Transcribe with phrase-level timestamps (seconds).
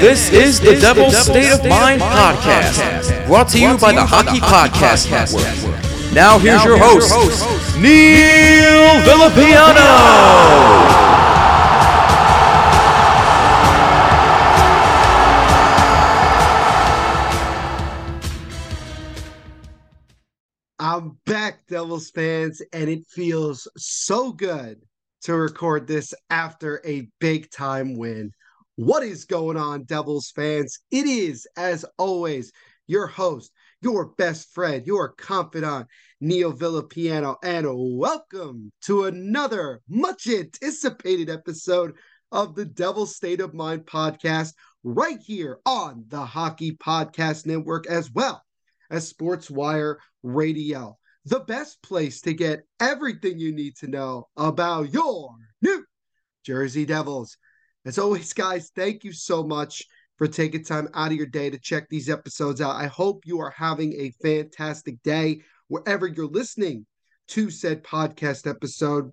[0.00, 5.10] This is the Devil's State of Mind podcast, brought to you by the Hockey Podcast
[5.10, 6.12] Network.
[6.12, 7.10] Now here's your host,
[7.78, 10.36] Neil Villapiano.
[20.78, 24.82] I'm back, Devils fans, and it feels so good
[25.22, 28.32] to record this after a big time win.
[28.76, 30.80] What is going on, Devils fans?
[30.90, 32.52] It is, as always,
[32.86, 35.86] your host, your best friend, your confidant,
[36.20, 41.94] Neil Villapiano, and welcome to another much anticipated episode
[42.30, 44.52] of the Devil's State of Mind podcast,
[44.84, 48.42] right here on the Hockey Podcast Network, as well
[48.90, 54.92] as Sports Wire Radio, the best place to get everything you need to know about
[54.92, 55.30] your
[55.62, 55.82] New
[56.44, 57.38] Jersey Devils.
[57.86, 59.84] As always, guys, thank you so much
[60.18, 62.74] for taking time out of your day to check these episodes out.
[62.74, 66.84] I hope you are having a fantastic day wherever you're listening
[67.28, 69.12] to said podcast episode.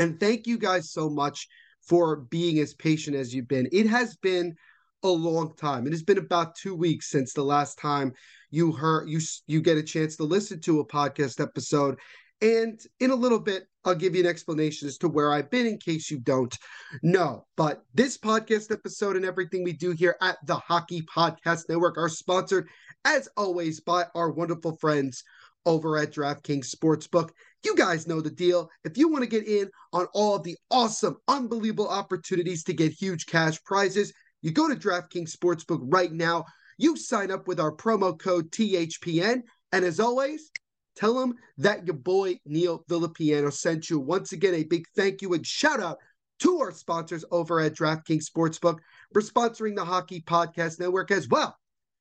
[0.00, 1.46] And thank you guys so much
[1.86, 3.68] for being as patient as you've been.
[3.70, 4.56] It has been
[5.04, 5.86] a long time.
[5.86, 8.12] It has been about 2 weeks since the last time
[8.50, 12.00] you heard you you get a chance to listen to a podcast episode
[12.40, 15.66] and in a little bit, I'll give you an explanation as to where I've been
[15.66, 16.56] in case you don't
[17.02, 17.46] know.
[17.56, 22.08] But this podcast episode and everything we do here at the Hockey Podcast Network are
[22.08, 22.68] sponsored,
[23.04, 25.22] as always, by our wonderful friends
[25.66, 27.30] over at DraftKings Sportsbook.
[27.64, 28.68] You guys know the deal.
[28.84, 32.92] If you want to get in on all of the awesome, unbelievable opportunities to get
[32.92, 34.12] huge cash prizes,
[34.42, 36.44] you go to DraftKings Sportsbook right now.
[36.76, 39.42] You sign up with our promo code THPN.
[39.72, 40.50] And as always,
[40.96, 43.98] Tell them that your boy Neil Villapiano sent you.
[43.98, 45.98] Once again, a big thank you and shout out
[46.40, 48.78] to our sponsors over at DraftKings Sportsbook
[49.12, 51.56] for sponsoring the Hockey Podcast Network as well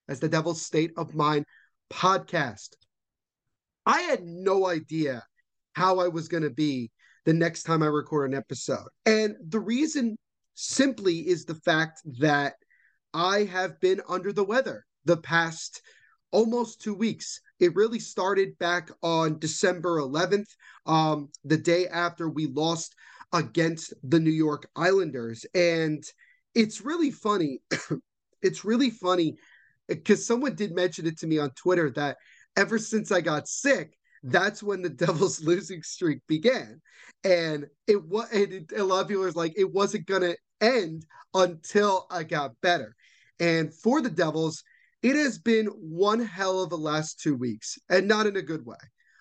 [0.08, 1.46] as the Devil's State of Mind
[1.92, 2.70] podcast.
[3.86, 5.24] I had no idea
[5.74, 6.92] how I was going to be
[7.26, 8.88] the next time I record an episode.
[9.06, 10.18] And the reason
[10.56, 12.56] simply is the fact that
[13.14, 15.82] I have been under the weather the past
[16.32, 17.40] almost two weeks.
[17.64, 20.50] It really started back on December 11th,
[20.86, 22.94] um, the day after we lost
[23.32, 25.46] against the New York Islanders.
[25.56, 26.04] And
[26.54, 27.62] it's really funny.
[28.42, 29.38] it's really funny
[29.88, 32.18] because someone did mention it to me on Twitter that
[32.58, 36.82] ever since I got sick, that's when the Devils losing streak began.
[37.24, 42.24] And it was a lot of people was like, it wasn't gonna end until I
[42.24, 42.94] got better.
[43.40, 44.66] And for the Devils,
[45.04, 48.66] it has been one hell of a last two weeks, and not in a good
[48.66, 48.78] way.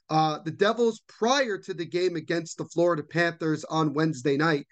[0.09, 4.67] Uh, the Devils, prior to the game against the Florida Panthers on Wednesday night,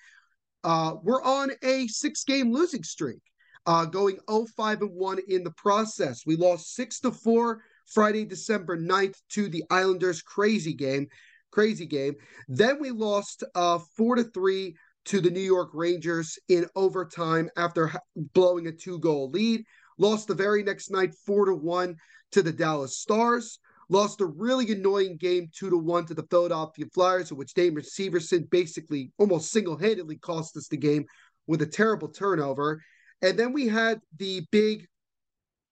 [0.64, 3.20] uh, were on a six game losing streak,
[3.66, 6.22] uh, going 0 5 and 1 in the process.
[6.24, 10.22] We lost 6 to 4 Friday, December 9th to the Islanders.
[10.22, 11.08] Crazy game.
[11.50, 12.14] Crazy game.
[12.46, 14.76] Then we lost uh, 4 to 3
[15.06, 19.64] to the New York Rangers in overtime after blowing a two goal lead.
[20.00, 21.94] Lost the very next night, four to one
[22.32, 23.58] to the Dallas Stars.
[23.90, 27.82] Lost a really annoying game, two to one to the Philadelphia Flyers, in which Damon
[27.82, 31.04] Severson basically almost single handedly cost us the game
[31.46, 32.80] with a terrible turnover.
[33.20, 34.86] And then we had the big,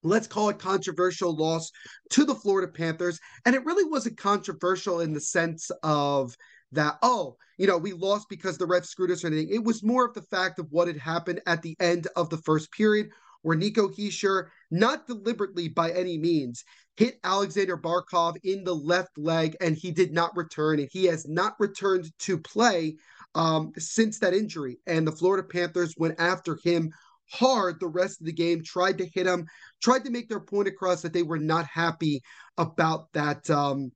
[0.03, 1.71] let's call it controversial loss
[2.11, 3.19] to the Florida Panthers.
[3.47, 6.37] And it really wasn't controversial in the sense of
[6.73, 9.49] that, oh, you know, we lost because the ref screwed us or anything.
[9.51, 12.37] It was more of the fact of what had happened at the end of the
[12.39, 13.09] first period,
[13.49, 16.65] where Nico Hischier, not deliberately by any means,
[16.99, 20.81] hit Alexander Barkov in the left leg and he did not return.
[20.81, 22.97] And he has not returned to play
[23.35, 24.81] um, since that injury.
[24.87, 26.93] And the Florida Panthers went after him
[27.31, 29.47] hard the rest of the game, tried to hit him,
[29.83, 32.21] tried to make their point across that they were not happy
[32.59, 33.93] about that, um,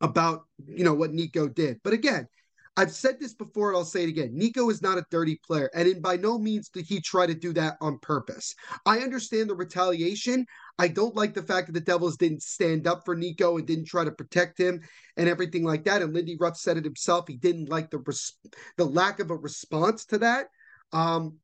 [0.00, 1.78] about, you know, what Nico did.
[1.84, 2.26] But again,
[2.76, 4.30] I've said this before and I'll say it again.
[4.32, 7.34] Nico is not a dirty player, and in by no means did he try to
[7.34, 8.54] do that on purpose.
[8.84, 10.44] I understand the retaliation.
[10.78, 13.86] I don't like the fact that the Devils didn't stand up for Nico and didn't
[13.86, 14.80] try to protect him
[15.16, 16.02] and everything like that.
[16.02, 17.26] And Lindy Ruff said it himself.
[17.28, 18.36] He didn't like the res-
[18.76, 20.48] the lack of a response to that.
[20.92, 21.38] Um,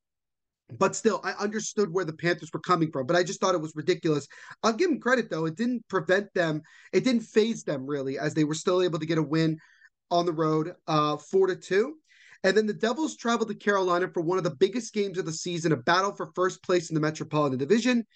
[0.79, 3.61] but still, I understood where the Panthers were coming from, but I just thought it
[3.61, 4.27] was ridiculous.
[4.63, 6.63] I'll give them credit though; it didn't prevent them,
[6.93, 9.59] it didn't phase them really, as they were still able to get a win
[10.11, 11.97] on the road, uh, four to two.
[12.43, 15.33] And then the Devils traveled to Carolina for one of the biggest games of the
[15.33, 18.07] season, a battle for first place in the Metropolitan Division.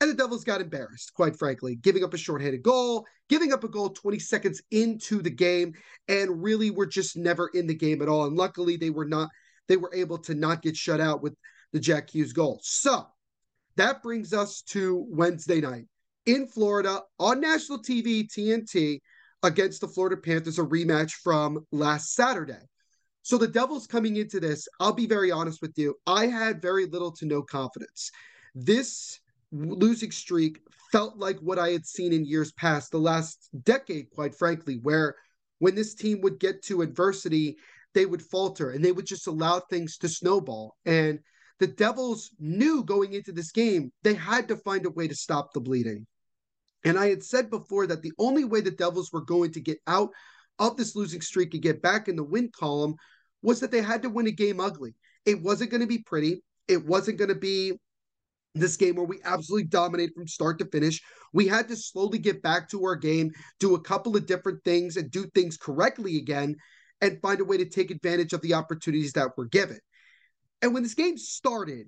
[0.00, 3.68] And the Devils got embarrassed, quite frankly, giving up a shorthanded goal, giving up a
[3.68, 5.74] goal 20 seconds into the game,
[6.06, 8.26] and really were just never in the game at all.
[8.26, 9.28] And luckily, they were not,
[9.66, 11.34] they were able to not get shut out with
[11.72, 12.60] the Jack Hughes goal.
[12.62, 13.06] So
[13.76, 15.86] that brings us to Wednesday night
[16.26, 19.00] in Florida on national TV, TNT,
[19.42, 22.60] against the Florida Panthers, a rematch from last Saturday.
[23.22, 26.86] So the Devils coming into this, I'll be very honest with you, I had very
[26.86, 28.10] little to no confidence.
[28.54, 29.20] This
[29.52, 34.34] losing streak felt like what I had seen in years past, the last decade, quite
[34.34, 35.14] frankly, where
[35.58, 37.56] when this team would get to adversity,
[37.94, 40.76] they would falter and they would just allow things to snowball.
[40.86, 41.20] And
[41.58, 45.52] the Devils knew going into this game, they had to find a way to stop
[45.52, 46.06] the bleeding.
[46.84, 49.78] And I had said before that the only way the Devils were going to get
[49.86, 50.10] out
[50.58, 52.94] of this losing streak and get back in the win column
[53.42, 54.94] was that they had to win a game ugly.
[55.24, 56.42] It wasn't going to be pretty.
[56.66, 57.72] It wasn't going to be
[58.54, 61.00] this game where we absolutely dominate from start to finish.
[61.32, 64.96] We had to slowly get back to our game, do a couple of different things,
[64.96, 66.56] and do things correctly again,
[67.00, 69.78] and find a way to take advantage of the opportunities that were given.
[70.62, 71.86] And when this game started,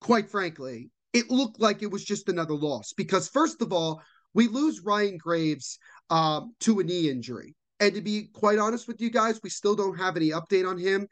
[0.00, 4.02] quite frankly, it looked like it was just another loss because, first of all,
[4.34, 5.78] we lose Ryan Graves
[6.10, 7.54] um, to a knee injury.
[7.80, 10.78] And to be quite honest with you guys, we still don't have any update on
[10.78, 11.08] him.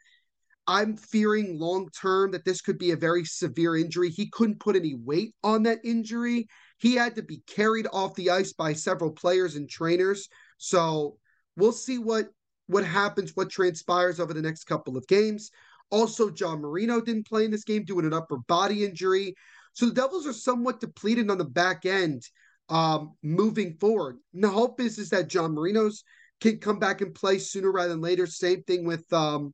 [0.67, 4.09] I'm fearing long term that this could be a very severe injury.
[4.09, 6.47] He couldn't put any weight on that injury.
[6.77, 10.29] He had to be carried off the ice by several players and trainers.
[10.57, 11.17] So
[11.57, 12.27] we'll see what
[12.67, 15.51] what happens, what transpires over the next couple of games.
[15.89, 19.35] Also, John Marino didn't play in this game due to an upper body injury.
[19.73, 22.23] So the Devils are somewhat depleted on the back end
[22.71, 24.17] um, moving forward.
[24.33, 26.03] And the hope is is that John Marino's
[26.39, 28.25] can come back and play sooner rather than later.
[28.25, 29.53] Same thing with um,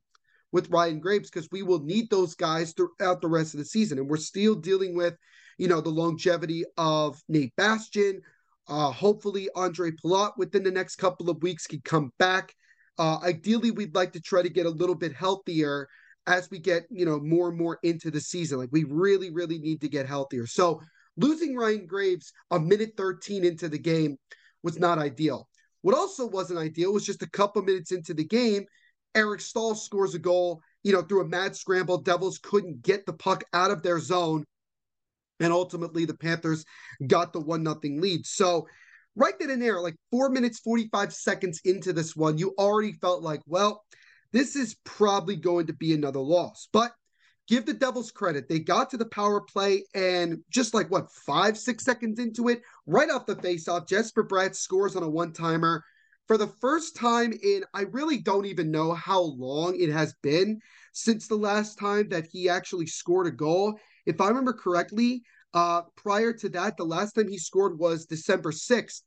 [0.51, 3.97] with Ryan Graves because we will need those guys throughout the rest of the season,
[3.97, 5.15] and we're still dealing with
[5.57, 8.21] you know the longevity of Nate Bastian.
[8.69, 12.53] Uh, hopefully, Andre Palat within the next couple of weeks can come back.
[12.99, 15.87] Uh, ideally, we'd like to try to get a little bit healthier
[16.27, 18.59] as we get you know more and more into the season.
[18.59, 20.45] Like we really, really need to get healthier.
[20.45, 20.81] So
[21.17, 24.17] losing Ryan Graves a minute 13 into the game
[24.63, 25.47] was not ideal.
[25.81, 28.65] What also wasn't ideal was just a couple minutes into the game,
[29.15, 31.97] Eric Staal scores a goal, you know, through a mad scramble.
[31.97, 34.45] Devils couldn't get the puck out of their zone.
[35.39, 36.65] And ultimately, the Panthers
[37.05, 38.25] got the one nothing lead.
[38.25, 38.67] So,
[39.15, 43.23] right then and there, like four minutes, 45 seconds into this one, you already felt
[43.23, 43.83] like, well,
[44.31, 46.67] this is probably going to be another loss.
[46.71, 46.91] But
[47.47, 48.47] give the Devils credit.
[48.47, 52.61] They got to the power play and just like what, five, six seconds into it,
[52.85, 55.83] right off the faceoff, Jesper Bratt scores on a one timer.
[56.27, 60.59] For the first time in, I really don't even know how long it has been
[60.91, 63.79] since the last time that he actually scored a goal.
[64.05, 65.23] If I remember correctly,
[65.53, 69.03] uh, prior to that, the last time he scored was December 6th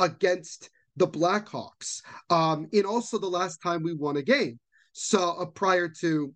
[0.00, 2.02] against the Blackhawks.
[2.28, 4.58] Um, and also the last time we won a game.
[4.92, 6.34] So uh, prior to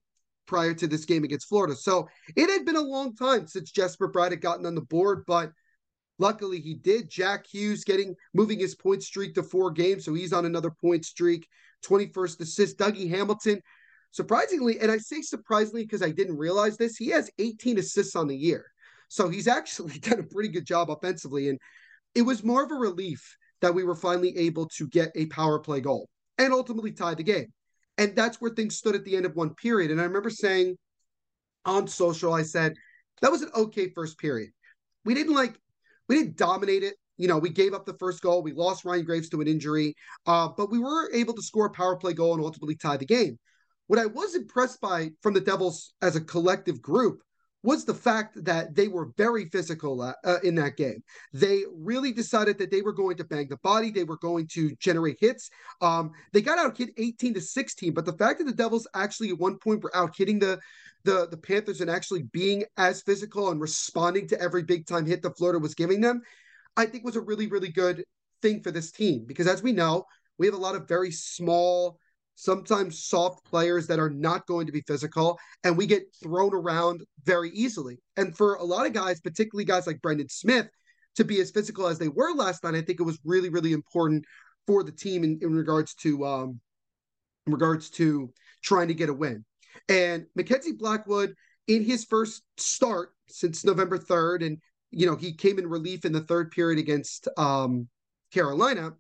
[0.49, 1.77] prior to this game against Florida.
[1.77, 5.23] So it had been a long time since Jesper Bratt had gotten on the board,
[5.27, 5.53] but
[6.19, 7.09] luckily he did.
[7.09, 11.05] Jack Hughes getting moving his point streak to four games, so he's on another point
[11.05, 11.47] streak.
[11.85, 12.79] 21st assist.
[12.79, 13.61] Dougie Hamilton,
[14.11, 18.27] surprisingly, and I say surprisingly because I didn't realize this, he has 18 assists on
[18.27, 18.65] the year.
[19.09, 21.49] So he's actually done a pretty good job offensively.
[21.49, 21.59] And
[22.15, 25.59] it was more of a relief that we were finally able to get a power
[25.59, 27.53] play goal and ultimately tie the game.
[27.99, 29.91] And that's where things stood at the end of one period.
[29.91, 30.77] And I remember saying,
[31.65, 32.75] on social, I said
[33.21, 34.51] that was an okay first period.
[35.05, 35.59] We didn't like,
[36.09, 36.95] we didn't dominate it.
[37.17, 38.43] You know, we gave up the first goal.
[38.43, 39.95] We lost Ryan Graves to an injury,
[40.27, 43.05] uh, but we were able to score a power play goal and ultimately tie the
[43.05, 43.37] game.
[43.89, 47.21] What I was impressed by from the Devils as a collective group
[47.63, 51.03] was the fact that they were very physical uh, uh, in that game.
[51.33, 53.91] They really decided that they were going to bang the body.
[53.91, 55.51] They were going to generate hits.
[55.81, 59.31] Um, they got out hit 18 to 16, but the fact that the Devils actually
[59.31, 60.59] at one point were out hitting the
[61.05, 65.23] the the Panthers and actually being as physical and responding to every big time hit
[65.23, 66.21] the Florida was giving them,
[66.77, 68.05] I think was a really really good
[68.43, 70.05] thing for this team because as we know,
[70.39, 71.99] we have a lot of very small
[72.41, 77.03] sometimes soft players that are not going to be physical, and we get thrown around
[77.25, 77.99] very easily.
[78.17, 80.69] And for a lot of guys, particularly guys like Brendan Smith,
[81.17, 83.73] to be as physical as they were last night, I think it was really, really
[83.73, 84.25] important
[84.69, 86.61] for the team in, in regards to um,
[87.49, 89.45] in regards to trying to get a win.
[89.89, 91.35] And Mackenzie Blackwood,
[91.67, 94.59] in his first start since November 3rd, and
[94.93, 97.89] you know, he came in relief in the third period against um,
[98.33, 98.93] Carolina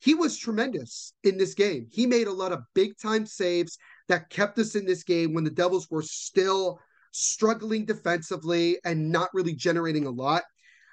[0.00, 1.86] he was tremendous in this game.
[1.90, 3.78] He made a lot of big time saves
[4.08, 6.80] that kept us in this game when the Devils were still
[7.12, 10.42] struggling defensively and not really generating a lot.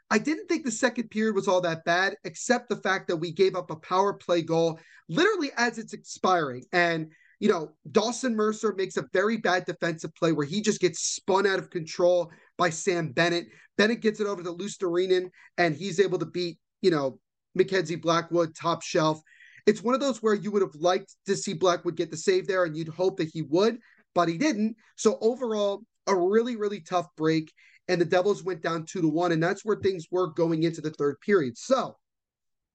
[0.10, 3.32] I didn't think the second period was all that bad, except the fact that we
[3.32, 6.64] gave up a power play goal literally as it's expiring.
[6.72, 11.02] And, you know, Dawson Mercer makes a very bad defensive play where he just gets
[11.02, 13.48] spun out of control by Sam Bennett.
[13.78, 17.20] Bennett gets it over to Luostarinen, and he's able to beat, you know,
[17.58, 19.22] Mackenzie Blackwood, top shelf.
[19.66, 22.48] It's one of those where you would have liked to see Blackwood get the save
[22.48, 23.80] there, and you'd hope that he would,
[24.16, 24.76] but he didn't.
[24.96, 27.52] So overall, a really, really tough break.
[27.90, 30.82] And the Devils went down two to one, and that's where things were going into
[30.82, 31.58] the third period.
[31.58, 31.98] So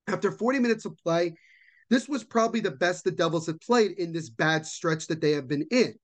[0.07, 1.35] after 40 minutes of play,
[1.91, 5.33] this was probably the best the Devils had played in this bad stretch that they
[5.33, 5.95] have been in.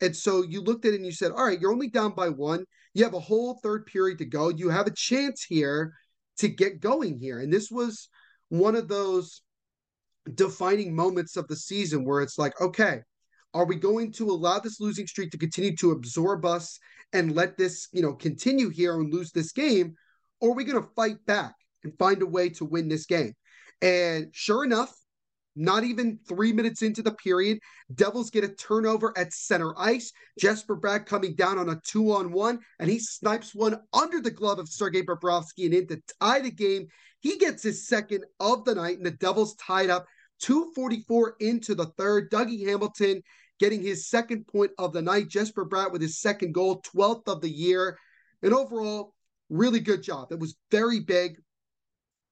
[0.00, 2.28] And so you looked at it and you said, all right, you're only down by
[2.28, 2.64] one.
[2.94, 4.48] You have a whole third period to go.
[4.48, 5.94] You have a chance here
[6.38, 7.40] to get going here.
[7.40, 8.08] And this was
[8.52, 9.40] one of those
[10.34, 13.00] defining moments of the season where it's like, okay,
[13.54, 16.78] are we going to allow this losing streak to continue to absorb us
[17.14, 19.94] and let this, you know, continue here and lose this game?
[20.42, 23.32] Or are we going to fight back and find a way to win this game?
[23.80, 24.94] And sure enough,
[25.54, 27.58] not even three minutes into the period,
[27.94, 30.12] Devils get a turnover at center ice.
[30.38, 34.30] Jesper Bratt coming down on a two on one, and he snipes one under the
[34.30, 36.86] glove of Sergei Bobrovsky and in to tie the game.
[37.20, 40.06] He gets his second of the night, and the Devils tied up
[40.40, 42.30] 244 into the third.
[42.30, 43.22] Dougie Hamilton
[43.60, 45.28] getting his second point of the night.
[45.28, 47.96] Jesper Bratt with his second goal, 12th of the year.
[48.42, 49.14] And overall,
[49.48, 50.32] really good job.
[50.32, 51.36] It was very big.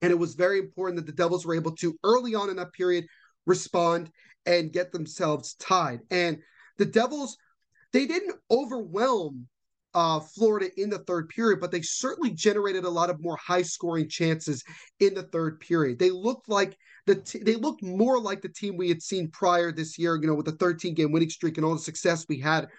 [0.01, 2.73] And it was very important that the Devils were able to, early on in that
[2.73, 3.05] period,
[3.45, 4.09] respond
[4.45, 5.99] and get themselves tied.
[6.09, 6.39] And
[6.77, 7.37] the Devils,
[7.93, 9.47] they didn't overwhelm
[9.93, 13.61] uh, Florida in the third period, but they certainly generated a lot of more high
[13.61, 14.63] scoring chances
[14.99, 15.99] in the third period.
[15.99, 19.71] They looked like the t- they looked more like the team we had seen prior
[19.71, 22.39] this year, you know, with the 13 game winning streak and all the success we
[22.39, 22.69] had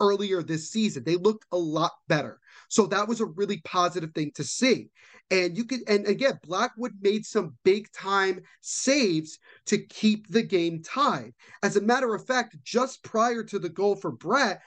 [0.00, 1.04] earlier this season.
[1.04, 2.38] They looked a lot better.
[2.68, 4.90] So that was a really positive thing to see.
[5.30, 10.82] And you could, and again, Blackwood made some big time saves to keep the game
[10.82, 11.32] tied.
[11.62, 14.58] As a matter of fact, just prior to the goal for Bratt,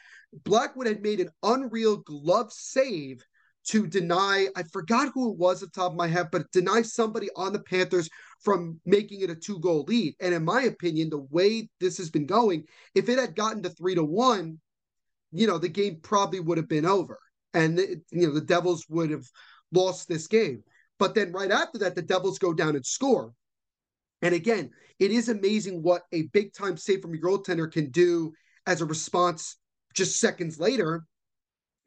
[0.43, 3.24] Blackwood had made an unreal glove save
[3.65, 6.81] to deny, I forgot who it was at the top of my head, but deny
[6.81, 8.09] somebody on the Panthers
[8.41, 10.15] from making it a two goal lead.
[10.19, 12.63] And in my opinion, the way this has been going,
[12.95, 14.59] if it had gotten to three to one,
[15.31, 17.19] you know, the game probably would have been over.
[17.53, 19.25] And, you know, the Devils would have
[19.71, 20.63] lost this game.
[20.98, 23.33] But then right after that, the Devils go down and score.
[24.21, 28.33] And again, it is amazing what a big time save from your goaltender can do
[28.67, 29.55] as a response
[29.93, 31.05] just seconds later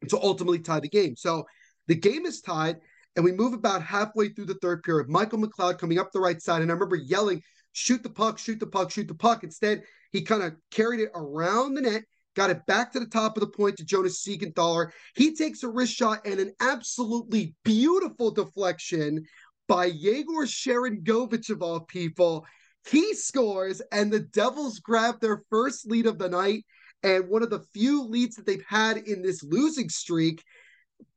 [0.09, 1.15] to ultimately tie the game.
[1.15, 1.45] So
[1.87, 2.77] the game is tied,
[3.15, 5.09] and we move about halfway through the third period.
[5.09, 7.41] Michael McLeod coming up the right side, and I remember yelling,
[7.73, 9.43] shoot the puck, shoot the puck, shoot the puck.
[9.43, 12.03] Instead, he kind of carried it around the net
[12.35, 14.91] got it back to the top of the point to Jonas Siegenthaler.
[15.15, 19.25] He takes a wrist shot and an absolutely beautiful deflection
[19.67, 22.45] by Yegor Sharangovich of all people.
[22.89, 26.65] He scores, and the Devils grab their first lead of the night
[27.03, 30.43] and one of the few leads that they've had in this losing streak.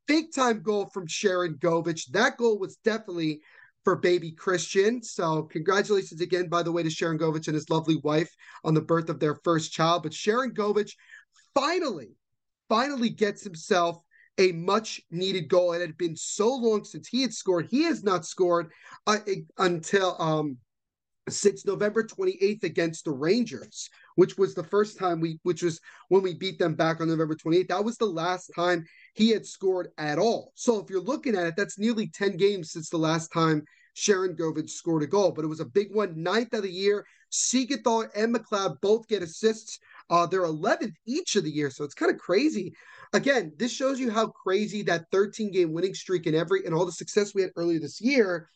[0.05, 2.11] Big time goal from Sharangovich.
[2.11, 3.41] That goal was definitely
[3.87, 5.01] for baby Christian.
[5.01, 8.29] So congratulations again, by the way, to Sharangovich and his lovely wife
[8.65, 10.03] on the birth of their first child.
[10.03, 10.91] But Sharangovich
[11.55, 12.09] finally,
[12.67, 14.03] finally gets himself
[14.37, 15.71] a much needed goal.
[15.71, 17.67] It had been so long since he had scored.
[17.71, 18.73] He has not scored
[19.07, 19.19] uh,
[19.57, 20.57] until um,
[21.29, 26.23] since November 28th against the Rangers, which was the first time we, which was when
[26.23, 27.67] we beat them back on November 28th.
[27.67, 28.83] That was the last time
[29.13, 30.51] he had scored at all.
[30.55, 33.63] So if you're looking at it, that's nearly 10 games since the last time
[33.95, 37.05] Sharangovich scored a goal, but it was a big one, ninth of the year.
[37.31, 39.77] Siegenthaler and McLeod both get assists.
[40.09, 42.73] Uh, they're 11th each of the year, so it's kind of crazy.
[43.13, 46.85] Again, this shows you how crazy that 13 game winning streak and every and all
[46.87, 48.49] the success we had earlier this year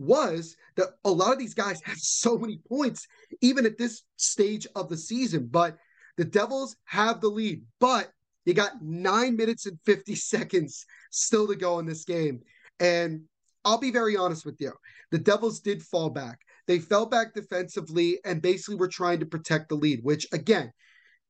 [0.00, 3.06] was that a lot of these guys have so many points,
[3.40, 5.48] even at this stage of the season.
[5.50, 5.76] But
[6.16, 8.10] the Devils have the lead, but
[8.44, 12.40] you got nine minutes and 50 seconds still to go in this game.
[12.80, 13.22] And
[13.64, 14.72] I'll be very honest with you.
[15.10, 16.40] The Devils did fall back.
[16.66, 20.72] They fell back defensively and basically were trying to protect the lead, which again,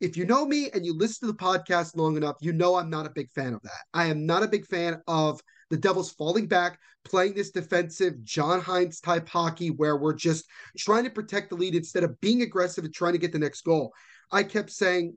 [0.00, 2.90] if you know me and you listen to the podcast long enough, you know I'm
[2.90, 3.84] not a big fan of that.
[3.92, 8.60] I am not a big fan of the Devils falling back, playing this defensive John
[8.60, 10.44] Hynes type hockey where we're just
[10.76, 13.62] trying to protect the lead instead of being aggressive and trying to get the next
[13.62, 13.92] goal.
[14.32, 15.16] I kept saying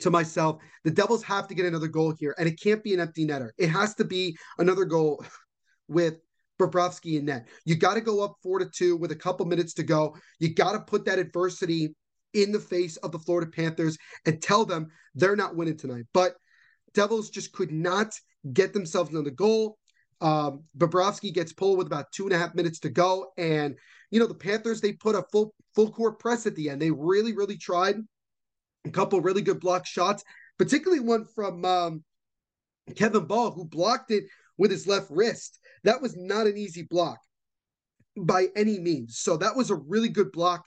[0.00, 3.00] to myself, the Devils have to get another goal here, and it can't be an
[3.00, 3.50] empty netter.
[3.58, 5.24] It has to be another goal
[5.88, 6.18] with
[6.60, 7.48] Bobrovsky in net.
[7.64, 10.16] You got to go up four to two with a couple minutes to go.
[10.38, 11.94] You got to put that adversity
[12.34, 13.96] in the face of the Florida Panthers
[14.26, 16.04] and tell them they're not winning tonight.
[16.12, 16.34] But
[16.94, 18.12] Devils just could not
[18.52, 19.78] get themselves another goal.
[20.20, 23.76] Um, Bobrovsky gets pulled with about two and a half minutes to go, and
[24.10, 26.82] you know the Panthers they put a full full court press at the end.
[26.82, 27.96] They really really tried
[28.84, 30.24] a couple really good block shots,
[30.58, 32.04] particularly one from um,
[32.96, 34.24] Kevin Bahl who blocked it
[34.56, 35.60] with his left wrist.
[35.84, 37.18] That was not an easy block
[38.16, 39.18] by any means.
[39.18, 40.64] So that was a really good block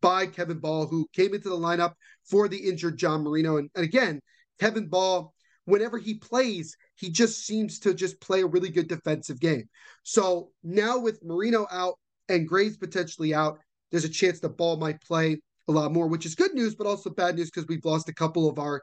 [0.00, 1.92] by Kevin Bahl who came into the lineup
[2.24, 3.58] for the injured John Marino.
[3.58, 4.20] And, and again,
[4.58, 5.34] Kevin Bahl
[5.66, 9.68] whenever he plays, he just seems to just play a really good defensive game.
[10.02, 11.94] So now with Marino out
[12.28, 13.58] and Graves potentially out,
[13.90, 16.86] there's a chance the Bahl might play a lot more, which is good news, but
[16.86, 18.82] also bad news because we've lost a couple of our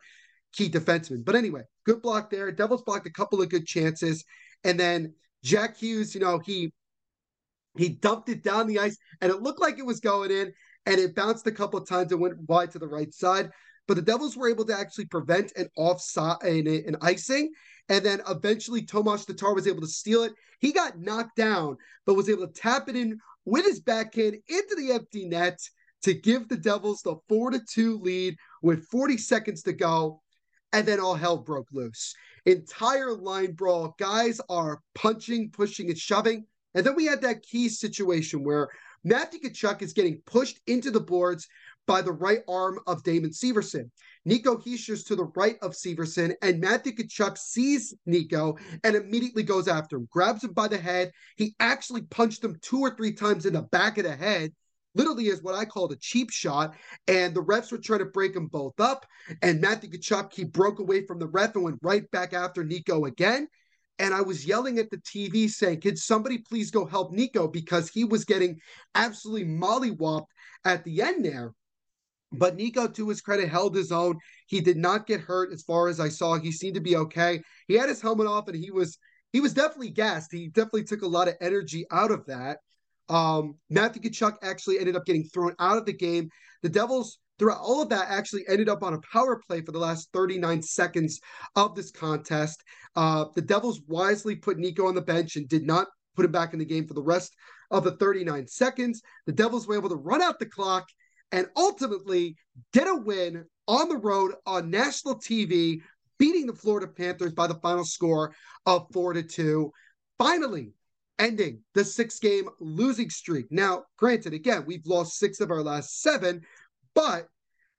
[0.54, 1.26] key defensemen.
[1.26, 2.52] But anyway, good block there.
[2.52, 4.24] Devils blocked a couple of good chances.
[4.64, 6.72] And then Jack Hughes, you know, he
[7.78, 10.54] he dumped it down the ice and it looked like it was going in
[10.86, 13.50] and it bounced a couple of times and went wide to the right side.
[13.88, 17.52] But the Devils were able to actually prevent an offside an, an icing.
[17.90, 20.34] And then eventually Tomas Tatar was able to steal it.
[20.60, 24.76] He got knocked down, but was able to tap it in with his backhand into
[24.78, 25.60] the empty net
[26.04, 30.22] to give the Devils the four to two lead with 40 seconds to go.
[30.72, 32.16] And then all hell broke loose
[32.46, 33.96] entire line brawl.
[33.98, 36.46] Guys are punching, pushing, and shoving.
[36.76, 38.70] And then we had that key situation where
[39.04, 41.48] Matthew Tkachuk is getting pushed into the boards
[41.86, 43.90] by the right arm of Damon Severson.
[44.26, 49.68] Nico Hischier's to the right of Severson, and Matthew Tkachuk sees Nico and immediately goes
[49.68, 51.12] after him, grabs him by the head.
[51.36, 54.54] He actually punched him two or three times in the back of the head
[54.96, 56.76] literally is what I called a cheap shot.
[57.08, 59.06] And the refs were trying to break them both up.
[59.42, 63.06] And Matthew Tkachuk, he broke away from the ref and went right back after Nico
[63.06, 63.48] again.
[64.00, 67.48] And I was yelling at the TV saying, Could somebody please go help Nico?
[67.48, 68.60] Because he was getting
[68.96, 70.28] absolutely mollywopped
[70.66, 71.54] at the end there.
[72.34, 74.18] But Nico, to his credit, held his own.
[74.48, 76.38] He did not get hurt as far as I saw.
[76.38, 77.42] He seemed to be okay.
[77.68, 78.98] He had his helmet off and he was
[79.32, 80.32] he was definitely gassed.
[80.32, 82.60] He definitely took a lot of energy out of that.
[83.10, 86.30] Um, Matthew Tkachuk actually ended up getting thrown out of the game.
[86.62, 89.80] The Devils, throughout all of that, actually ended up on a power play for the
[89.80, 91.20] last 39 seconds
[91.56, 92.64] of this contest.
[92.96, 96.54] Uh, the Devils wisely put Nico on the bench and did not put him back
[96.54, 97.36] in the game for the rest
[97.72, 99.02] of the 39 seconds.
[99.26, 100.86] The Devils were able to run out the clock
[101.34, 102.38] and ultimately
[102.72, 105.82] get a win on the road on national TV,
[106.20, 108.34] beating the Florida Panthers by the final score
[108.68, 109.72] of four to two.
[110.20, 110.72] Finally,
[111.18, 113.48] ending the six game losing streak.
[113.50, 116.44] Now, granted, again, we've lost six of our last seven,
[116.94, 117.28] but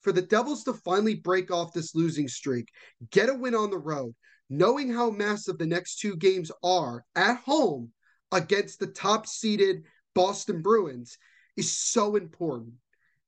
[0.01, 2.69] for the Devils to finally break off this losing streak,
[3.13, 4.15] get a win on the road,
[4.51, 7.93] knowing how massive the next two games are at home
[8.33, 11.17] against the top seeded Boston Bruins
[11.57, 12.75] is so important.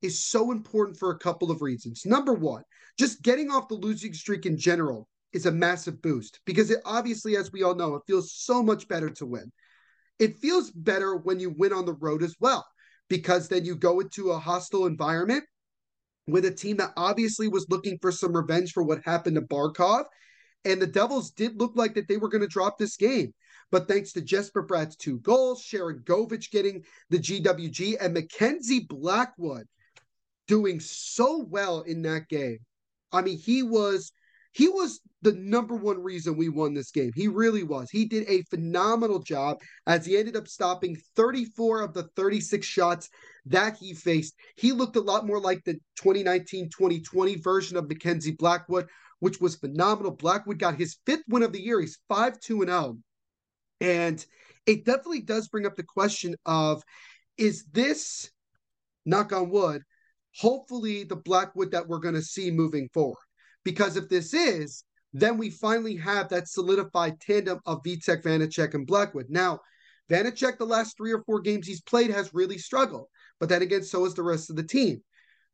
[0.06, 2.06] Is so important for a couple of reasons.
[2.06, 2.62] Number one,
[2.98, 7.36] just getting off the losing streak in general is a massive boost because it obviously,
[7.36, 9.50] as we all know, it feels so much better to win
[10.18, 12.66] it feels better when you win on the road as well,
[13.08, 15.44] because then you go into a hostile environment
[16.26, 20.04] with a team that obviously was looking for some revenge for what happened to Barkov.
[20.64, 23.32] And the Devils did look like that they were going to drop this game.
[23.70, 29.66] But thanks to Jesper Bratt's two goals, Sharangovich getting the GWG, and Mackenzie Blackwood
[30.46, 32.58] doing so well in that game.
[33.12, 34.12] I mean, he was
[34.52, 37.10] he was the number one reason we won this game.
[37.14, 37.90] He really was.
[37.90, 43.10] He did a phenomenal job as he ended up stopping 34 of the 36 shots
[43.44, 44.34] that he faced.
[44.56, 48.86] He looked a lot more like the 2019 2020 version of Mackenzie Blackwood,
[49.20, 50.12] which was phenomenal.
[50.12, 51.78] Blackwood got his fifth win of the year.
[51.78, 52.98] He's 5 2 and 0.
[53.82, 54.26] And
[54.64, 56.82] it definitely does bring up the question of
[57.36, 58.30] is this,
[59.04, 59.82] knock on wood,
[60.38, 63.16] hopefully the Blackwood that we're going to see moving forward?
[63.64, 68.86] Because if this is, then we finally have that solidified tandem of Vitek, Vanecek, and
[68.86, 69.26] Blackwood.
[69.28, 69.60] Now,
[70.10, 73.06] Vanecek, the last three or four games he's played, has really struggled.
[73.40, 75.02] But then again, so is the rest of the team.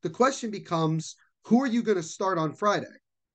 [0.02, 2.86] The question becomes who are you going to start on Friday?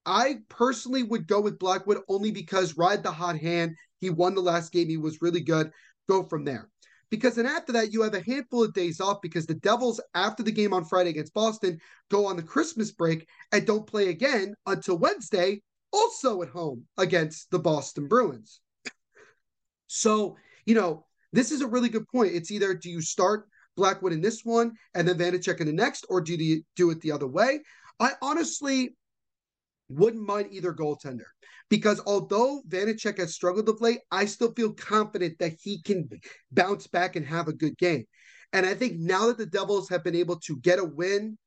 [0.06, 3.76] I personally would go with Blackwood only because ride the hot hand.
[4.00, 4.88] He won the last game.
[4.88, 5.72] He was really good.
[6.08, 6.70] Go from there.
[7.10, 10.44] Because then after that, you have a handful of days off because the Devils, after
[10.44, 14.56] the game on Friday against Boston, go on the Christmas break and don't play again
[14.66, 15.62] until Wednesday,
[15.94, 18.60] also at home against the Boston Bruins.
[19.88, 22.34] So, you know, this is a really good point.
[22.34, 26.06] It's either do you start Blackwood in this one and then Vanecek in the next,
[26.10, 27.62] or do you do it the other way?
[28.00, 28.96] I honestly
[29.90, 31.28] wouldn't mind either goaltender
[31.70, 36.10] because although Vanecek has struggled of late, I still feel confident that he can
[36.52, 38.06] bounce back and have a good game.
[38.54, 41.38] And I think now that the Devils have been able to get a win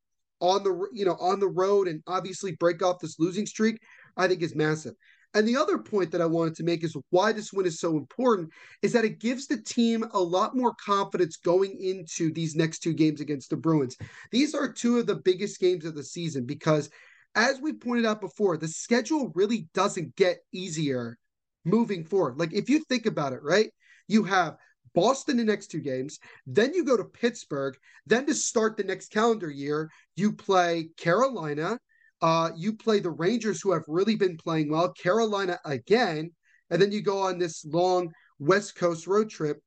[0.40, 3.78] on the you know on the road and obviously break off this losing streak,
[4.16, 4.94] I think is massive.
[5.32, 7.96] And the other point that I wanted to make is why this win is so
[7.96, 8.50] important
[8.82, 12.92] is that it gives the team a lot more confidence going into these next two
[12.92, 13.96] games against the Bruins.
[14.32, 16.90] These are two of the biggest games of the season because
[17.34, 21.18] as we pointed out before, the schedule really doesn't get easier
[21.64, 22.38] moving forward.
[22.38, 23.70] Like if you think about it, right?
[24.08, 24.56] You have
[24.94, 29.12] Boston the next two games, then you go to Pittsburgh, then to start the next
[29.12, 31.78] calendar year, you play Carolina,
[32.22, 36.30] uh, you play the Rangers who have really been playing well, Carolina again,
[36.70, 39.58] and then you go on this long West Coast road trip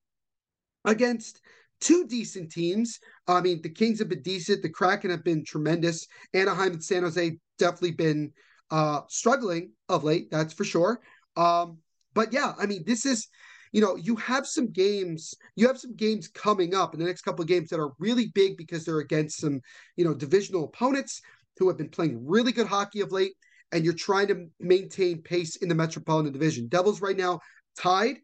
[0.86, 1.40] against
[1.80, 3.00] two decent teams.
[3.28, 4.62] I mean, the Kings have been decent.
[4.62, 6.08] The Kraken have been tremendous.
[6.34, 8.32] Anaheim and San Jose definitely been
[8.72, 11.00] uh, struggling of late, that's for sure.
[11.36, 11.78] Um,
[12.14, 13.28] but yeah, I mean, this is,
[13.72, 17.22] you know, you have some games, you have some games coming up in the next
[17.24, 19.62] couple of games that are really big because they're against some,
[19.96, 21.22] you know, divisional opponents
[21.58, 23.34] who have been playing really good hockey of late,
[23.72, 26.68] and you're trying to maintain pace in the Metropolitan Division.
[26.68, 27.40] Devils right now
[27.78, 28.18] tied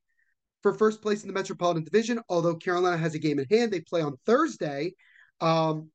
[0.62, 3.72] for first place in the Metropolitan Division, although Carolina has a game in hand.
[3.72, 4.94] They play on Thursday.
[5.42, 5.90] Um,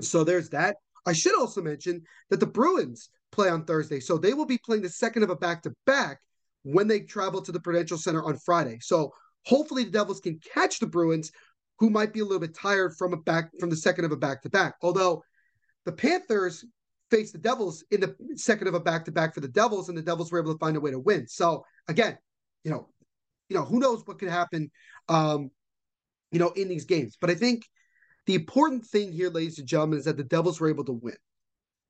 [0.00, 0.76] so there's that.
[1.06, 4.00] I should also mention that the Bruins play on Thursday.
[4.00, 6.20] So they will be playing the second of a back to back
[6.62, 8.78] when they travel to the Prudential Center on Friday.
[8.80, 9.12] So
[9.46, 11.30] hopefully the Devils can catch the Bruins,
[11.78, 14.16] who might be a little bit tired from a back from the second of a
[14.16, 14.74] back to back.
[14.82, 15.22] Although
[15.84, 16.64] the Panthers
[17.10, 19.96] faced the Devils in the second of a back to back for the Devils, and
[19.96, 21.26] the Devils were able to find a way to win.
[21.26, 22.18] So again,
[22.64, 22.88] you know,
[23.48, 24.70] you know, who knows what could happen,
[25.08, 25.50] um,
[26.30, 27.16] you know, in these games.
[27.20, 27.64] But I think
[28.30, 31.16] the important thing here, ladies and gentlemen, is that the Devils were able to win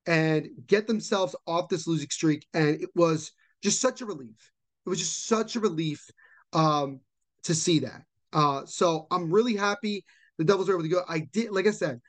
[0.07, 2.46] and get themselves off this losing streak.
[2.55, 4.50] And it was just such a relief.
[4.87, 6.03] It was just such a relief
[6.55, 7.00] um,
[7.42, 8.05] to see that.
[8.33, 10.03] Uh, so I'm really happy
[10.38, 11.03] the Devils were able to go.
[11.07, 12.00] I did, like I said,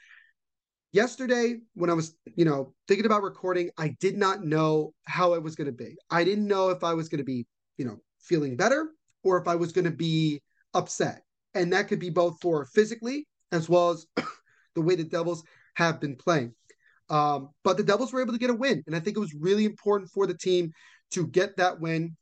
[0.94, 5.44] yesterday when I was, you know, thinking about recording, I did not know how it
[5.44, 5.98] was going to be.
[6.10, 8.92] I didn't know if I was going to be, you know, feeling better
[9.26, 10.42] or if I was going to be
[10.74, 11.24] upset.
[11.54, 14.06] And that could be both for physically as well as
[14.76, 15.44] the way the Devils
[15.76, 16.54] have been playing.
[17.10, 18.84] Um, but the Devils were able to get a win.
[18.88, 20.72] And I think it was really important for the team
[21.12, 22.16] to get that win,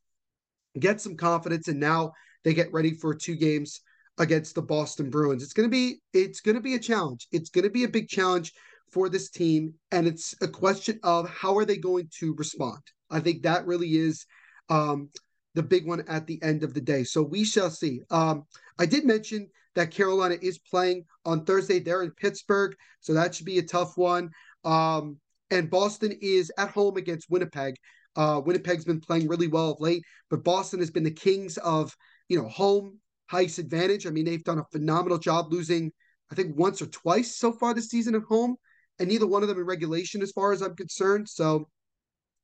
[0.80, 2.14] get some confidence, and now
[2.44, 3.82] they get ready for two games
[4.18, 5.44] against the Boston Bruins.
[5.44, 7.28] It's gonna be it's gonna be a challenge.
[7.32, 8.52] It's gonna be a big challenge
[8.92, 12.82] for this team, and it's a question of how are they going to respond.
[13.12, 14.26] I think that really is
[14.70, 15.10] um,
[15.54, 17.04] the big one at the end of the day.
[17.04, 18.02] So we shall see.
[18.10, 18.46] Um,
[18.78, 21.80] I did mention that Carolina is playing on Thursday.
[21.80, 24.30] They're in Pittsburgh, so that should be a tough one.
[24.66, 25.18] Um,
[25.52, 27.76] and Boston is at home against Winnipeg.
[28.16, 31.96] Uh, Winnipeg's been playing really well of late, but Boston has been the kings of
[32.28, 33.00] you know home
[33.32, 34.06] ice advantage.
[34.06, 35.94] I mean, they've done a phenomenal job losing,
[36.30, 38.58] I think, once or twice so far this season at home,
[39.00, 41.30] and neither one of them in regulation, as far as I'm concerned.
[41.30, 41.70] So,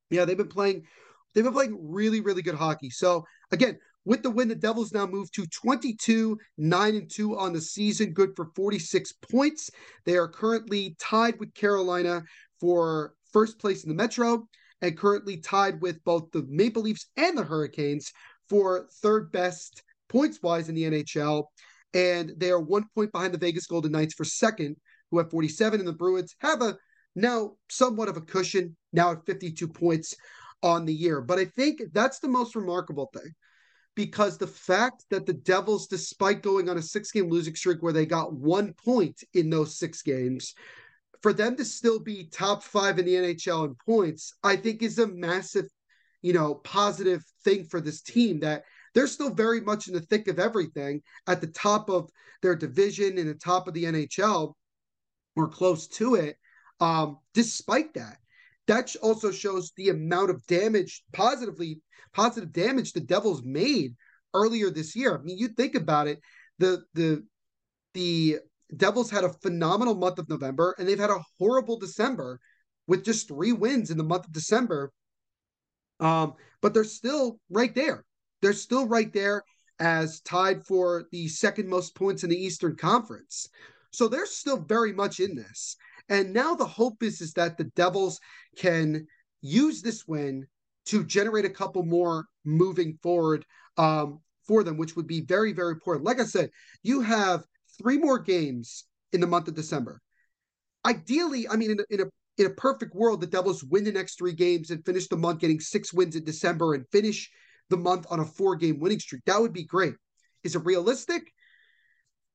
[0.09, 0.85] yeah, they've been playing
[1.35, 2.89] They've been playing really, really good hockey.
[2.89, 7.53] So again, with the win, the Devils now move to 22, 9 and 2 on
[7.53, 9.71] the season, good for 46 points.
[10.05, 12.23] They are currently tied with Carolina
[12.59, 14.47] for first place in the Metro
[14.81, 18.11] and currently tied with both the Maple Leafs and the Hurricanes
[18.47, 21.45] for third best points wise in the NHL.
[21.93, 24.75] And they are one point behind the Vegas Golden Knights for second,
[25.09, 25.79] who have 47.
[25.79, 26.77] And the Bruins have a
[27.15, 30.15] now somewhat of a cushion, now at 52 points.
[30.63, 31.21] on the year.
[31.21, 33.33] But I think that's the most remarkable thing
[33.95, 37.93] because the fact that the Devils, despite going on a six game losing streak where
[37.93, 40.53] they got one point in those six games,
[41.21, 44.99] for them to still be top five in the NHL in points, I think is
[44.99, 45.65] a massive,
[46.21, 50.27] you know, positive thing for this team that they're still very much in the thick
[50.27, 52.09] of everything at the top of
[52.41, 54.53] their division and the top of the NHL
[55.35, 56.37] or close to it.
[56.79, 58.17] Um, despite that,
[58.67, 61.79] that also shows the amount of damage, positively
[62.13, 63.95] positive damage the Devils made
[64.33, 65.17] earlier this year.
[65.17, 66.19] I mean, you think about it,
[66.59, 67.23] the the
[67.93, 68.39] the
[68.75, 72.39] Devils had a phenomenal month of November, and they've had a horrible December
[72.87, 74.91] with just three wins in the month of December.
[75.99, 78.03] Um, but they're still right there.
[78.41, 79.43] They're still right there
[79.79, 83.49] as tied for the second most points in the Eastern Conference.
[83.91, 85.77] So they're still very much in this.
[86.09, 88.19] And now the hope is, is that the Devils
[88.57, 89.07] can
[89.41, 90.45] use this win
[90.85, 93.45] to generate a couple more moving forward
[93.77, 96.05] um, for them, which would be very, very important.
[96.05, 96.51] Like I said,
[96.83, 97.43] you have
[97.81, 100.01] three more games in the month of December.
[100.85, 102.05] Ideally, I mean, in a, in a
[102.37, 105.39] in a perfect world, the Devils win the next three games and finish the month
[105.39, 107.31] getting six wins in December and finish
[107.69, 109.23] the month on a four game winning streak.
[109.25, 109.95] That would be great.
[110.43, 111.31] Is it realistic?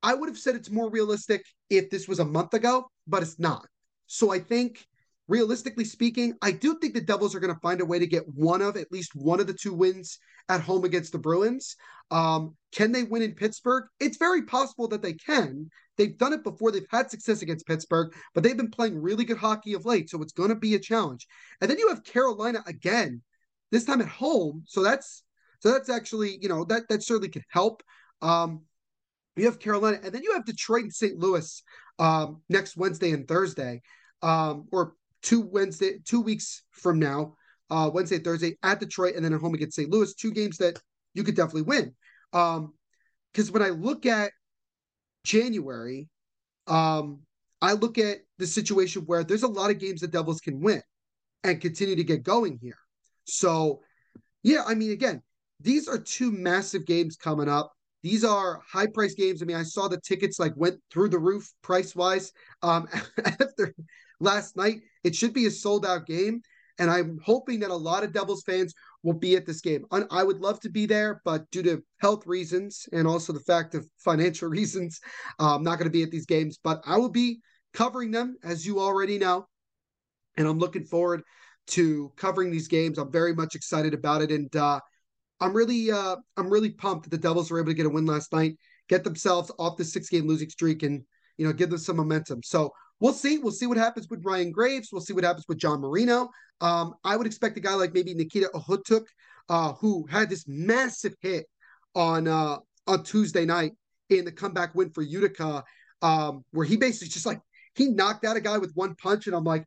[0.03, 3.39] I would have said it's more realistic if this was a month ago, but it's
[3.39, 3.65] not.
[4.07, 4.85] So I think
[5.27, 8.27] realistically speaking, I do think the Devils are going to find a way to get
[8.27, 11.75] one of at least one of the two wins at home against the Bruins.
[12.09, 13.85] Um, can they win in Pittsburgh?
[13.99, 15.69] It's very possible that they can.
[15.97, 16.71] They've done it before.
[16.71, 20.09] They've had success against Pittsburgh, but they've been playing really good hockey of late.
[20.09, 21.27] So it's going to be a challenge.
[21.61, 23.21] And then you have Carolina again,
[23.71, 24.63] this time at home.
[24.67, 25.23] So that's
[25.59, 27.83] so that's actually you know that that certainly could help.
[28.21, 28.63] Um,
[29.35, 31.17] you have Carolina, and then you have Detroit and St.
[31.17, 31.63] Louis
[31.99, 33.81] um, next Wednesday and Thursday,
[34.21, 37.35] um, or two Wednesday, two weeks from now,
[37.69, 39.89] uh, Wednesday, Thursday at Detroit, and then at home against St.
[39.89, 40.13] Louis.
[40.13, 40.79] Two games that
[41.13, 41.93] you could definitely win.
[42.33, 42.73] Um,
[43.31, 44.31] because when I look at
[45.23, 46.09] January,
[46.67, 47.21] um,
[47.61, 50.81] I look at the situation where there's a lot of games the Devils can win
[51.43, 52.77] and continue to get going here.
[53.25, 53.81] So,
[54.43, 55.21] yeah, I mean, again,
[55.59, 57.71] these are two massive games coming up.
[58.03, 59.41] These are high price games.
[59.41, 62.31] I mean, I saw the tickets like went through the roof price wise
[62.63, 62.87] um,
[63.25, 63.73] after
[64.19, 64.81] last night.
[65.03, 66.41] It should be a sold out game.
[66.79, 69.85] And I'm hoping that a lot of Devils fans will be at this game.
[69.91, 73.75] I would love to be there, but due to health reasons and also the fact
[73.75, 74.99] of financial reasons,
[75.39, 76.57] uh, I'm not going to be at these games.
[76.63, 77.41] But I will be
[77.73, 79.47] covering them, as you already know.
[80.37, 81.21] And I'm looking forward
[81.67, 82.97] to covering these games.
[82.97, 84.31] I'm very much excited about it.
[84.31, 84.79] And uh,
[85.41, 88.05] I'm really, uh, I'm really pumped that the Devils were able to get a win
[88.05, 91.03] last night, get themselves off the six game losing streak, and
[91.37, 92.41] you know, give them some momentum.
[92.43, 93.39] So we'll see.
[93.39, 94.89] We'll see what happens with Ryan Graves.
[94.91, 96.29] We'll see what happens with John Marino.
[96.61, 99.05] Um, I would expect a guy like maybe Nikita Okhotyuk,
[99.49, 101.45] uh, who had this massive hit
[101.95, 103.73] on uh, on Tuesday night
[104.09, 105.63] in the comeback win for Utica,
[106.01, 107.41] um, where he basically just like
[107.75, 109.65] he knocked out a guy with one punch, and I'm like,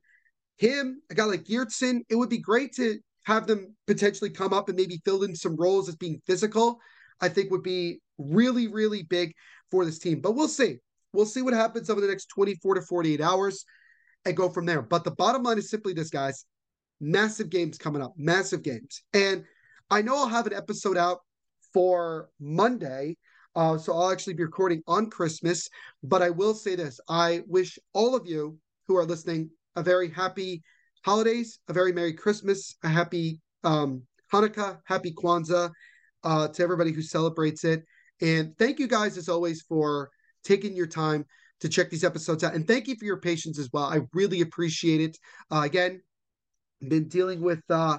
[0.57, 4.69] him, a guy like Geertsen, it would be great to have them potentially come up
[4.69, 6.79] and maybe fill in some roles as being physical.
[7.21, 9.35] I think would be really, really big
[9.71, 10.21] for this team.
[10.21, 10.79] But we'll see.
[11.13, 13.65] We'll see what happens over the next 24 to 48 hours
[14.25, 14.83] and go from there.
[14.83, 16.45] But the bottom line is simply this, guys
[17.01, 19.03] massive games coming up, massive games.
[19.13, 19.45] And
[19.91, 21.21] I know I'll have an episode out
[21.73, 23.17] for Monday.
[23.55, 25.69] Uh, so I'll actually be recording on Christmas.
[26.03, 28.59] But I will say this I wish all of you
[28.89, 30.63] who are listening a very happy
[31.05, 35.71] holidays, a very Merry Christmas, a happy um, Hanukkah, happy Kwanzaa
[36.25, 37.85] uh, to everybody who celebrates it.
[38.21, 40.11] And thank you guys, as always, for
[40.45, 41.25] taking your time
[41.61, 42.55] to check these episodes out.
[42.55, 43.85] And thank you for your patience as well.
[43.85, 45.19] I really appreciate it.
[45.51, 46.01] Uh, again,
[46.89, 47.99] been dealing with uh,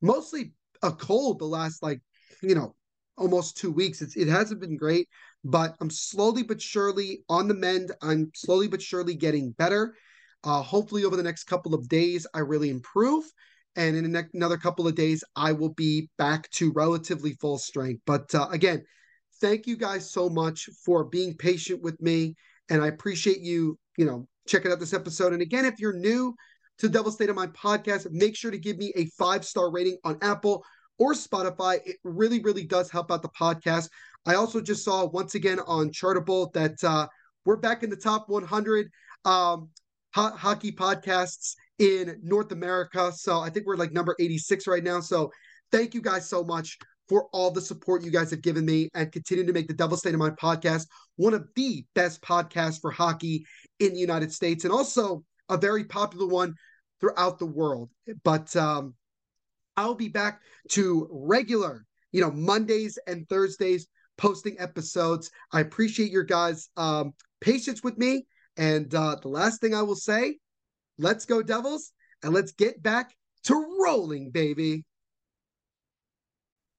[0.00, 2.00] mostly a cold the last like
[2.42, 2.74] you know
[3.16, 4.02] almost two weeks.
[4.02, 5.08] It's, it hasn't been great,
[5.44, 7.92] but I'm slowly but surely on the mend.
[8.02, 9.94] I'm slowly but surely getting better.
[10.44, 13.24] Uh, hopefully, over the next couple of days, I really improve.
[13.76, 18.02] And in ne- another couple of days, I will be back to relatively full strength.
[18.06, 18.84] But uh, again,
[19.40, 22.34] thank you guys so much for being patient with me.
[22.68, 25.32] And I appreciate you, you know, checking out this episode.
[25.32, 26.34] And again, if you're new
[26.78, 29.98] to Devil State of Mind podcast, make sure to give me a five star rating
[30.04, 30.64] on Apple
[30.98, 31.80] or Spotify.
[31.84, 33.88] It really, really does help out the podcast.
[34.26, 37.08] I also just saw once again on Chartable that uh,
[37.44, 38.90] we're back in the top 100
[39.24, 39.68] um,
[40.14, 43.12] ho- hockey podcasts in North America.
[43.12, 45.00] So I think we're like number 86 right now.
[45.00, 45.30] So
[45.70, 49.10] thank you guys so much for all the support you guys have given me and
[49.12, 52.90] continue to make the Devil State of Mind podcast one of the best podcasts for
[52.90, 53.44] hockey
[53.80, 56.54] in the United States and also a very popular one
[57.00, 57.90] throughout the world.
[58.24, 58.94] But um,
[59.76, 65.30] I'll be back to regular, you know, Mondays and Thursdays posting episodes.
[65.52, 68.26] I appreciate your guys' um, patience with me.
[68.56, 70.38] And uh, the last thing I will say,
[70.98, 74.84] let's go Devils, and let's get back to rolling, baby.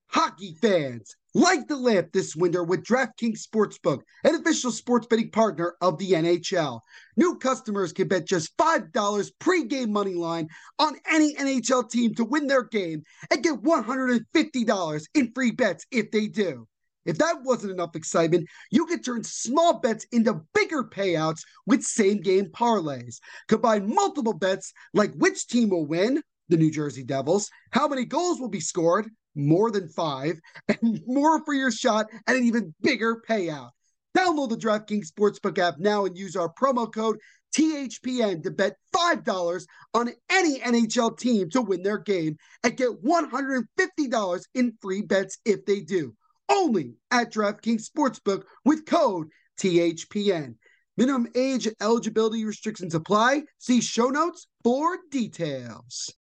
[0.08, 5.74] Hockey fans, light the lamp this winter with DraftKings Sportsbook, an official sports betting partner
[5.82, 6.82] of the NHL.
[7.18, 12.46] New customers can bet just $5 pre-game money line on any NHL team to win
[12.46, 16.68] their game and get $150 in free bets if they do.
[17.06, 22.22] If that wasn't enough excitement, you can turn small bets into bigger payouts with same
[22.22, 23.18] game parlays.
[23.48, 28.40] Combine multiple bets like which team will win, the New Jersey Devils, how many goals
[28.40, 33.22] will be scored, more than five, and more for your shot at an even bigger
[33.28, 33.72] payout.
[34.16, 37.18] Download the DraftKings Sportsbook app now and use our promo code
[37.56, 44.44] THPN to bet $5 on any NHL team to win their game and get $150
[44.56, 46.16] in free bets if they do.
[46.50, 49.30] Only at DraftKings Sportsbook with code
[49.60, 50.56] THPN.
[50.98, 53.44] Minimum age eligibility restrictions apply.
[53.58, 56.12] See show notes for details.